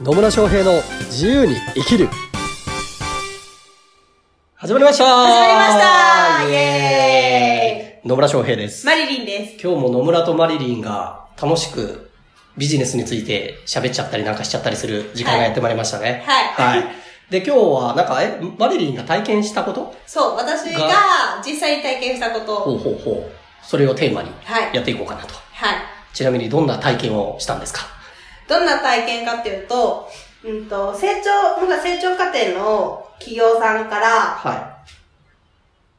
[0.00, 0.72] 野村翔平の
[1.06, 2.08] 自由に生きる
[4.54, 8.84] 始まりました始まりましたイイエーイ野村翔平です。
[8.86, 9.62] マリリンです。
[9.66, 12.10] 今日も野村とマリリンが楽しく
[12.58, 16.22] ビジネスについて喋っちゃったりなんかしちゃったりする時間がやってまいりましたね。
[16.26, 16.84] はいはい。
[17.30, 22.60] で、今日はなんか、え、マリリンが体験したことそう、私が実際に体験したことを。
[22.60, 23.32] ほうほうほう。
[23.66, 25.34] それをテーマにはいやっていこうかなと。
[25.52, 25.76] はい。
[26.12, 27.80] ちなみにどんな体験をしたんですか？
[28.48, 30.08] どんな体験かっていうと、
[30.44, 34.78] うんと、成長、まだ成長過程の企業さんからは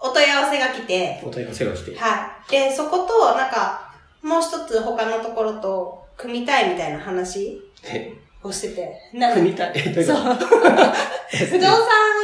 [0.00, 1.98] お問い合わせが来てい。、お問い合わせが来て。
[1.98, 2.50] はい。
[2.50, 3.92] で、そこと、なんか、
[4.22, 8.94] もう一つ他のところと組みたいみたいな話え、をしてて。
[9.14, 10.04] な組みたい？
[10.04, 10.16] そう。
[10.16, 11.76] 不動産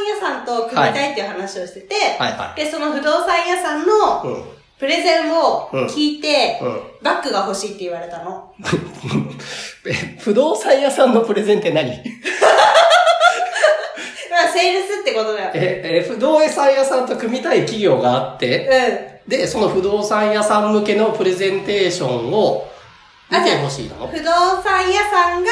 [0.09, 4.27] 屋さんと組みたいっていう話をしてて、はいはで、その不動産屋さんのい。
[4.27, 4.56] うん。
[4.79, 6.81] プレゼンを聞いて、うん。
[7.03, 8.53] バッグが欲しいって言われたの。
[9.85, 11.89] え、 不動産屋さんのプレゼンって何？
[14.29, 15.51] まあ、セールスってことだよ。
[15.55, 22.67] え、え、不動産屋さんと組みたい企業があって、うで、その不動産屋さん向けのプレゼンテーションを
[23.31, 24.05] 見てほしいの？
[24.05, 24.09] ん。
[24.09, 24.31] 不動
[24.61, 25.51] 産屋さんが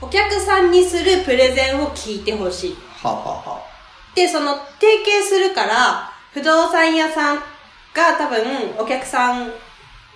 [0.00, 2.76] お客さんにするプレゼンを聞いてほしい。
[3.02, 3.60] はあはあは
[4.14, 7.42] で、その、提携するから、不動産屋さん
[7.94, 8.42] が多分
[8.78, 9.50] お客さん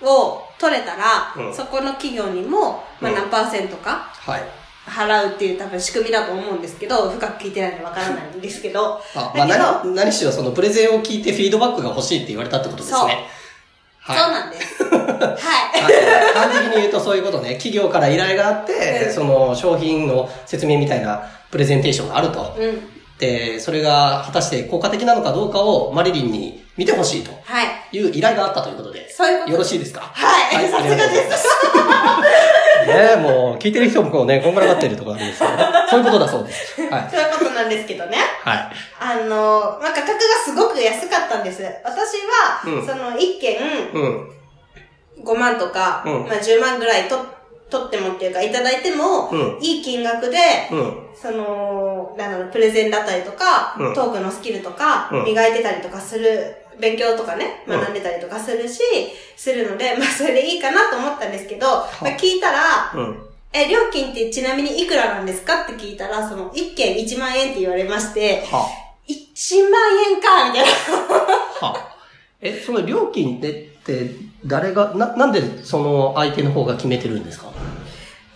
[0.01, 4.43] を取れたら、うんそこの企業にも、まあうん何パーセントかはい。
[4.87, 9.01] 払うっていう多分仕組みだと思うんですけど、深く聞いてないのでわからないんですけど。
[9.15, 12.99] あ、まあ、何、何しろそのプレゼンを聞いてフィードバックが欲しいって言われたってことですね。
[12.99, 13.09] そう
[13.99, 14.31] はい。
[14.31, 14.83] なんです。
[14.83, 15.01] はい。
[15.01, 17.55] はい端的に言うとそういうことね。
[17.55, 22.55] 企業から依頼があって、うんその商品の説明みたいなプレゼンテーションがあると。
[22.59, 22.79] うん。
[23.17, 27.67] で、それが果たして効果的なのかどうかをマリリンに見てほしいとはい。
[27.97, 29.09] いう依頼があったということで。
[29.09, 30.01] そういうことよろしいですか？
[30.01, 30.69] はい。
[30.69, 31.37] さすがです。
[31.39, 31.47] す。
[32.87, 35.53] ねもう聞いてる人もこうね、こんがらがってるところあるんですけど、
[35.89, 36.81] そういうことだそうです。
[36.81, 37.07] はい。
[37.11, 38.17] そういうことなんですけどね。
[38.43, 38.69] はい。
[38.99, 41.63] あの、まあ、価格がすごく安かったんです。
[41.83, 43.57] 私は、うんその一件
[43.93, 44.31] うん。
[45.23, 47.17] 5万とか、うんまあ、10万ぐらいと
[47.69, 50.37] 取ってもっていうか、いただいても、うんいい金額で、
[50.71, 50.97] うん。
[51.19, 58.79] その、なんだろう、プレゼンだったりとか、うんトークのスキルとか、うん磨いてたりとかする、勉強とかね、うん学んでたりとかするし、
[59.35, 63.25] するので、まあ、それでいいかなと思ったんですけど、まあ、聞いたら、うん。
[63.53, 65.63] え、料金ってちなみにいくらなんですか？
[65.63, 68.67] って聞いたら、その、1件1万円って言われまして、は
[69.07, 69.81] 1万
[70.11, 70.65] 円か、みたい
[71.61, 71.67] な。
[71.67, 71.95] は
[72.41, 73.53] え、その料金って、っ
[73.85, 74.11] て
[74.45, 77.45] 誰が、な、なんでその相手の方が決めてるんですか？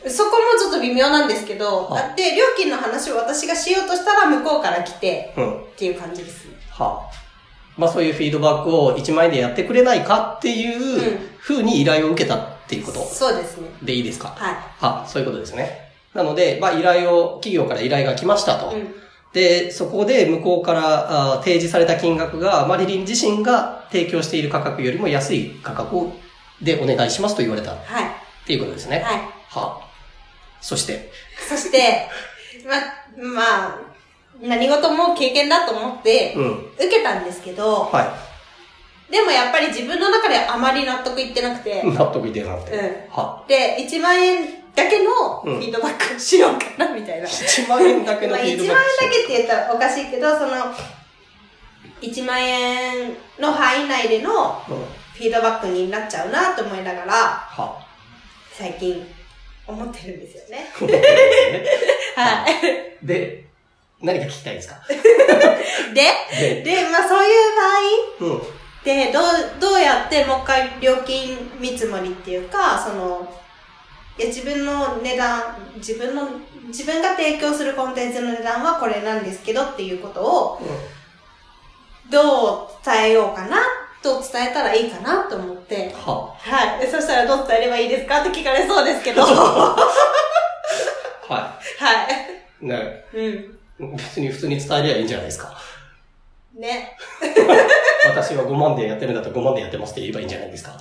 [0.07, 5.61] そこもちょっと微妙なんですけどは、で、料金の話を私がしようとしたら向こうから来て、うん。
[5.63, 6.53] っていう感じですね。
[6.69, 7.28] はあ。
[7.79, 13.69] まあそういうフィードバックを1万円でやってくれないかっていううん風に依頼を受けたっていうことそうですね。
[13.81, 14.27] でいいですか？
[14.37, 14.53] はい。
[14.53, 15.89] はあ、そういうことですね。
[16.13, 18.71] なので、まあ依頼を、企業から依頼が来ましたと。
[18.75, 18.93] うん。
[19.33, 26.13] で、そこで向こうからあ提示された金額が、マリリン自身が提供している価格よりも安い価格を
[26.61, 28.05] でお願いしますと言われたっはい。
[28.45, 28.99] ていうことですね。
[29.05, 29.17] はい。
[29.17, 29.77] はあ。
[30.61, 31.11] そして、
[31.47, 32.07] そして、
[32.67, 32.75] ま、
[33.33, 33.79] まあ、
[34.41, 36.71] 何事も経験だと思ってう、ん。
[36.75, 38.15] 受けたんですけど、は
[39.09, 41.91] でもやっぱり自分の中であまり納得いってなくて、い。
[41.91, 42.71] 納得いってなくて。
[42.71, 44.45] うんはで、1万円
[44.75, 47.27] だけのフィードバックしようかな、みたいな。
[47.27, 50.73] 1万円だけの まあ、1フィー万円だドバックしようけって言ったらおかしいけど、その、
[52.01, 54.99] 1万円の範囲内でのうん。
[55.19, 57.77] フィードバックになっちゃうなと思いながら、は
[58.53, 59.05] 最近
[59.67, 60.71] 思ってるんですよね。
[62.15, 63.05] はい。
[63.05, 63.48] で、
[64.01, 64.75] 何か聞きたいですか？
[64.87, 66.03] で、
[66.39, 68.41] で、で、まあそういう場合、うん。
[68.83, 69.23] で、どう、
[69.59, 73.27] どうやってもう一回料金見積もりっていうか、その、
[74.17, 75.41] いや自分の値段、
[75.75, 76.29] 自分の、
[76.67, 80.61] 自分が提供するコンテンツの値段はこれなんですけどっていうことを、
[82.09, 83.57] どう伝えようかな、
[84.01, 86.79] と伝えたらいいかなと思って、ははい。
[86.79, 89.75] でそしたらどう伝えればいいですかって聞かれそうですけど、は。
[91.29, 91.59] あ。
[91.79, 92.67] はい い。
[92.67, 93.03] ね。
[93.13, 93.58] うん。
[93.79, 95.57] 別に普通に伝えりゃいいんじゃないですか。
[96.57, 96.97] ね。
[98.09, 100.77] 私は5万でやってるんだったら5万でやってますって言えばいいんじゃないですか。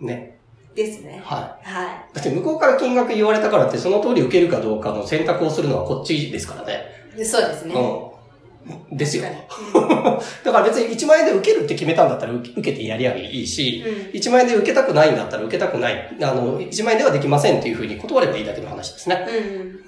[0.00, 0.06] うん。
[0.06, 0.38] ね。
[0.74, 1.20] ですね。
[1.24, 1.86] ははい。
[2.12, 2.14] い。
[2.14, 6.82] だって向こうから金額言われたからってその通り受けるかどうかの選択をするのはこっちですからね。
[7.16, 7.74] でそうですね。
[7.74, 8.96] うん。
[8.96, 9.24] ですよ。
[9.72, 9.84] 確
[10.44, 16.16] だから別に1万円で受けるって決めたんだったら受け受けてやりゃいいし、うん1万円で受けたくないんだったら受けたくない。
[16.22, 19.26] あの、1万円ではできませんっていうふうに断ればいいだけの話ですね。
[19.28, 19.83] うん。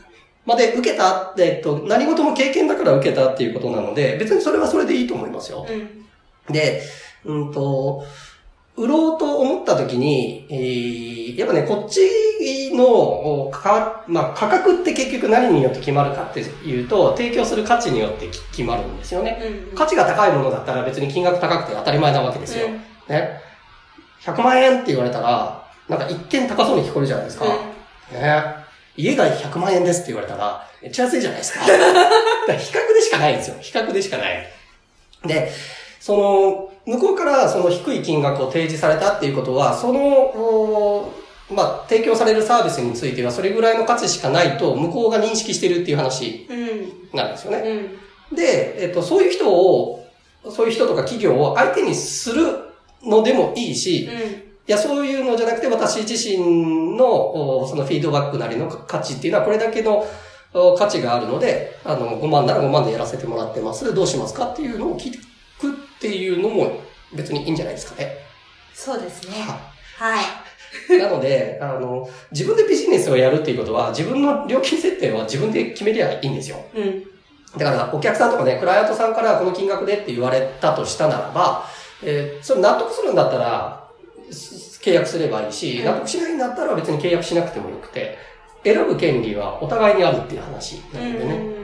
[0.47, 5.67] まあ、で、受けたって、えっと、何事も経験だから受けたっていうことなので、別にそれはそれでいいと思いますよ。
[5.69, 6.53] うん。
[6.53, 6.83] で、
[7.25, 8.05] うんと、
[8.77, 12.01] 売ろうと思った時に、えー、やっぱね、こっち
[12.75, 19.39] のか、まあ、価格って結局何によって決まるかっていうと、提供する価値によって決まるんですよね。
[19.43, 22.67] うんうん価値が高いものだったら別に金額高くて当たり前なわけですよ。
[22.67, 22.73] うん
[23.09, 23.41] ね。
[24.21, 27.45] 100万円って言われたら、なんか一見高そうに聞こえるじゃないですか。
[27.45, 28.66] ね。
[28.97, 31.61] 家が100万円ですって言われたら、めっちゃ安いじゃないですか。
[31.67, 31.93] だか
[32.49, 33.57] ら比較でしかないんですよ。
[33.61, 34.49] 比較でしかない。
[35.25, 35.51] で、
[36.01, 41.13] その、向こうからその低い金額を提示されたっていうことは、その、お
[41.51, 47.17] まあ、提供されるサービスについてはそれぐらいの価値しかないと向こうが認識してるっていう話うん。
[47.17, 47.99] なんですよね。
[48.31, 48.37] うん。
[48.37, 50.05] で、えっと、そういう人を、
[50.51, 52.47] そういう人とか企業を相手にする
[53.05, 54.09] のでもいいし、
[54.69, 60.05] いや、そういうのじゃなくて、私自身の、おそのフィードバックなりの価値っていうのは、これだけの
[60.55, 63.95] お価値があるので、あの、5万なら5万でやらせてもらってます。
[63.95, 65.13] どうしますかっていうのを聞
[65.61, 66.81] くっていうのも
[67.15, 68.17] 別にいいんじゃないですかね。
[68.75, 69.43] そうですね。
[69.43, 69.59] は
[69.99, 70.25] はい。
[70.95, 70.99] い。
[70.99, 76.59] なので、あの、自分でビジネスをやるっていうことは、自分の料金設定は自分で決めりゃいいんですよ。
[76.75, 77.05] うん。
[77.57, 81.65] だから、お客さんとかね、クライアントさんからこの金額でって言われたとしたならば、
[82.03, 83.76] えーそれ納得するんだったら、す
[84.31, 88.19] 契約すればいいし、うん納得しないんだったら別に契約しなくてもよくて、
[88.65, 91.57] 選ぶ権利はお互いにあるっていう話なのでね。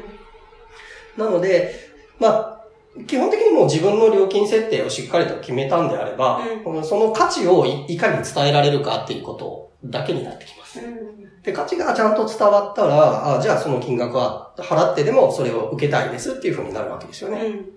[1.17, 1.75] なので、
[2.19, 2.65] まあ、
[3.07, 10.81] 基本的にもう自分の料金設定をしっかりと決めたんであれば、うその価値をいいかに伝えられるかっていうことだけになってきます。
[10.81, 11.43] うん。
[11.43, 17.41] で、価値がちゃんと伝わったら、あじゃあその金額は払ってでもそれを受けたいですっていうふうになるわけですよね。
[17.41, 17.71] うん。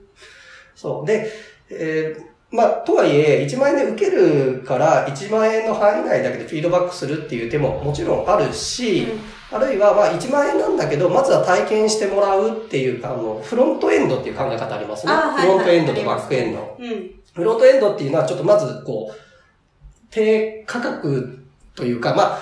[0.76, 1.06] そう。
[1.06, 1.32] で、
[1.70, 9.08] えーまあ、とはいえ、1万円で受けるから、1万円の範囲内だけでフィードバックするっていう手ももちろんあるし、
[9.52, 15.14] あるいは、まあ、1万円なんだけど、まずは体験してもらうっていう、あの、フロントエンドっていう考え方ありますね。
[15.14, 16.78] あはいはいフロントエンドとバックエンド。
[16.80, 17.12] うん。
[17.34, 19.16] フロントエンドっていうのは、ちょっとまず、こう、
[20.10, 21.40] 低価格
[21.76, 22.40] というか、まあ、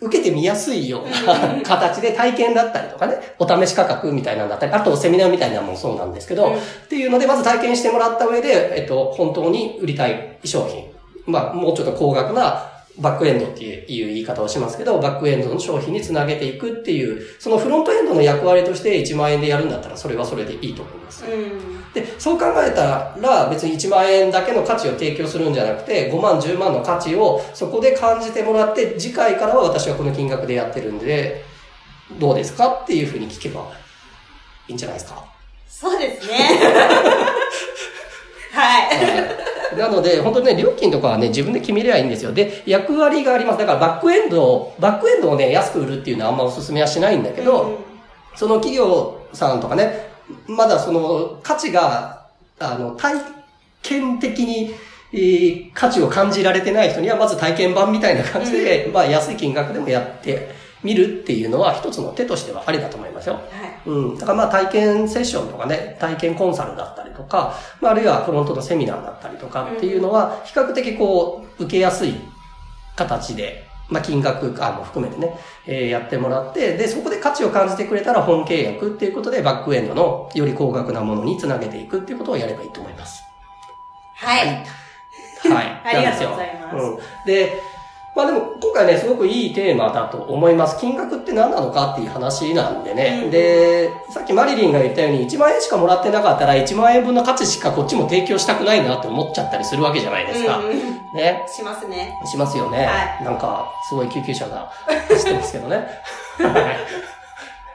[0.00, 10.86] 受けてみやすいような形で体験だったりとかね、お試し価格みたいなんだったり、あとセミナーみたいなのもそうなんですけど、うんっていうので、まず体験してもらった上で、えっと、本当に売りたい商品。
[11.26, 21.24] まあ、もうちょっと高額なバックエンドっていう言い方をしますけど、バックエンドの商品につなげていくっていう、そのフロントエンドの役割として1万円でやるんだったら、それはそれでいいと思います。
[21.26, 21.92] うん。
[21.92, 31.44] で、そう考えたら別に1万円だけの価値を提供するんじゃなくて、5万、10万の価値をそこで感じてもらって、次回からは私はこの金額でやってるんで、
[32.18, 33.72] どうですかっていうふうに聞けば
[34.68, 35.24] いいんじゃないですか。
[35.68, 36.38] そうですね。
[39.82, 39.90] はい。
[39.90, 42.32] なので、本当にね、料金とかはね、自分で決めりゃいいんですよ。
[42.32, 43.58] で、役割があります。
[43.58, 47.78] だからバックエンドを、バックエンドをね、安く売るっていうのはあんまお勧めはしないんだけど、
[48.34, 50.10] その企業さんとかね、
[50.46, 52.26] まだその価値が、
[52.58, 53.20] あの、体
[53.82, 54.74] 験的に、
[55.12, 60.48] えー価値を感じられてない人には、まず体験版みたいな感じで、まあ安い金額でもやって
[60.86, 63.34] みるっていうのは一つの手としてはありだと思いますよ。
[63.34, 63.42] はい。
[63.90, 64.18] うん。
[64.18, 72.14] だからまあ体験セッションとかね、体験コンサルだったりとか、まああるいはフロントのセミナーだったりとかっていうのは、比較的こう、受けやすい
[72.94, 83.22] 形で、まあ金額あも含めてね、えーやってもらって、で、そこで価値を感じてくれたら本契約っていうことでバックエンドのより高額なものにつなげていくっていうことをやればいいと思います。
[84.14, 84.46] はい。
[84.46, 85.80] はい。
[85.84, 86.98] ありがとうございますうん。
[87.26, 87.52] で、
[88.16, 90.80] まあでも今回ね、すごくいいテーマだと思います。
[90.80, 93.20] 金額って何なのかっていう話なんでね。
[93.24, 100.60] うんで、さっきマリリンが言ったように1万円しかもらってなかったら1万円分の価値しかこっちも提供したくないなって思っちゃったりするわけじゃないですか。
[100.60, 101.44] うんうんね。
[101.46, 102.18] しますね。
[102.24, 102.86] しますよね。
[102.86, 104.72] はなんか、すごい救急車が
[105.08, 105.86] 走ってますけどね。
[106.40, 106.72] は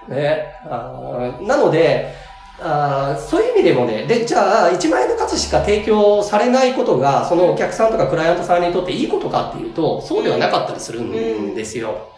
[0.09, 0.11] い。
[0.11, 0.55] ね。
[0.65, 2.15] あーなので、
[2.63, 12.09] あーそういう意味でもね、で、じゃあ、1万円の価値しか提供されないことが、そのお客さんとかクライアントさんにとっていいことかっていうと、そうではなかったりするんですよ。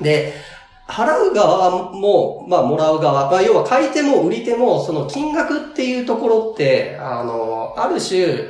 [0.00, 0.34] で、
[0.86, 8.44] 払う側も、まあ、もらう側、まあ、要は買い手も売り手も、その金額っていうところって、あの、ある種、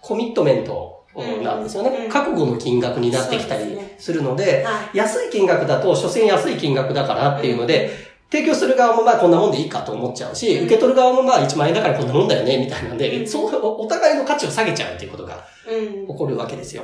[0.00, 1.04] コミットメント
[1.42, 1.90] なんですよね。
[2.04, 7.90] うん覚悟の金額になってきたりするので、は安い金額だと、所詮安い金額だからっていうので、
[8.32, 15.44] 提供する側もまあこんなもんでいいかと思っちゃうし、うん受け取る側もまあ1万円だからこんなもんだよね、みたいなんで、うんそう、お互いの価値を下げちゃうっていうことが。
[15.66, 16.82] 起こるわけですよ。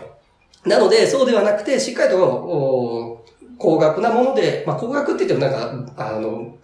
[0.66, 3.24] なので、そうではなくて、しっかりと、お
[3.56, 6.54] 高額なもので、まあ高額って言ってもなんか、あの、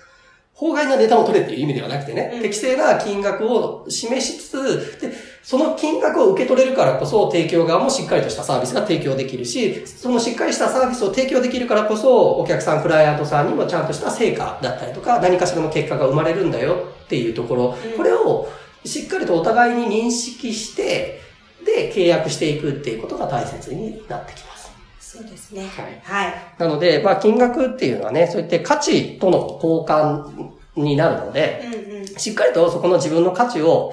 [0.52, 5.12] 法外な値段を取れっていう意味ではなくてね、うん適正な金額を示しつつ、で、
[5.44, 18.48] その金額を受け取れるからこそ、提供側もしっかりとしたサービスが提供できるし、そのしっかりしたサービスを提供できるからこそ、お客さん、クライアントさんにもちゃんとした成果だったりとか、何かしらの結果が生まれるんだよっていうところ、うんこれを
[18.86, 21.20] しっかりとお互いに認識して、
[21.64, 24.72] で契約していくっていうことが大切になってきます。
[24.98, 25.66] そうですね。
[25.66, 26.00] はい。
[26.02, 26.34] はい。
[26.58, 32.06] なので、まあ金額っていうのはね、そういって価値との交換になるので、うんうん。
[32.06, 33.92] しっかりとそこの自分の価値を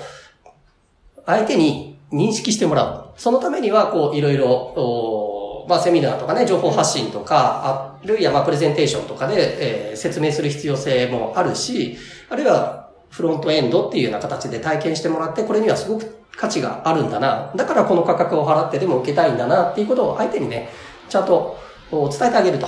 [1.25, 3.05] 相手に認識してもらう。
[3.17, 11.97] そのためには、こう、いろいろ、おまあ、セミナーとかね、情報発信とか、あるいは、まあ、プレゼンテーションとかで、えー説明する必要性もあるし、
[12.29, 17.51] あるいは、フロントエンドっていうような形で体験してもらって、これにはすごく価値があるんだな。
[17.55, 20.69] だからこの価格を払ってでも受けたいんだなっていうことを相手にね、
[21.09, 21.59] ちゃんと
[21.91, 22.67] お伝えてあげると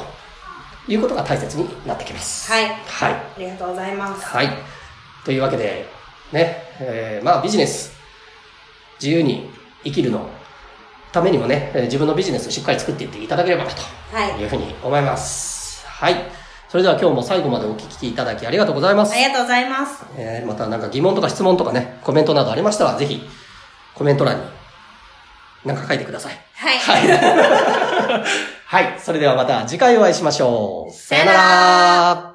[0.88, 2.52] いうことが大切になってきます。
[2.52, 2.66] はい。
[2.66, 3.14] はい。
[3.14, 4.26] ありがとうございます。
[4.26, 4.50] はい。
[5.24, 5.88] というわけで、
[6.34, 7.93] ね、えーまあビジネス、
[9.04, 9.50] 自由に
[9.84, 10.30] 生きるの
[11.12, 13.82] ためにもね、えー自分のビジネスをしっかり作っていっていただければなと
[14.14, 14.42] はい。
[14.42, 15.86] いうふうに思います。
[15.86, 16.16] はい。
[16.70, 19.16] それでは今日も最後までお聞きいただきありがとうございますあ。
[19.18, 20.06] りがとうございます。
[20.18, 23.22] えーまたなんか疑問とか質問とかね、コメントなどありましたら、ぜひ
[23.94, 24.44] コメント欄に
[25.66, 26.40] なんか書いてください。
[26.56, 26.78] はい。
[26.80, 28.24] はい。
[28.66, 29.00] はい。
[29.00, 30.94] それではまた次回お会いしましょう。
[30.94, 32.33] さよなら